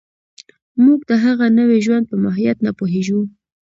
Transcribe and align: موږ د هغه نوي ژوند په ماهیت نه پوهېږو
موږ 0.83 0.99
د 1.09 1.11
هغه 1.23 1.45
نوي 1.59 1.79
ژوند 1.85 2.03
په 2.11 2.15
ماهیت 2.23 2.57
نه 2.65 2.71
پوهېږو 2.77 3.21